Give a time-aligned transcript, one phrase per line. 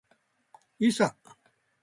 [0.79, 1.15] いさ